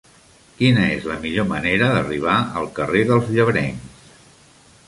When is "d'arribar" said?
1.97-2.39